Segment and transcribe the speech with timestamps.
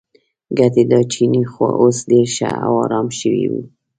[0.57, 3.53] ګنې دا چینی خو اوس ډېر ښه او ارام شوی و.